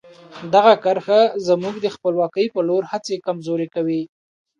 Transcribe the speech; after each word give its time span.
دغه 0.53 0.73
کرښه 0.83 1.21
زموږ 1.47 1.75
د 1.81 1.87
خپلواکۍ 1.95 2.45
په 2.55 2.59
لور 2.67 2.83
هڅې 2.91 3.15
کمزوري 3.27 3.67
کوي. 3.75 4.01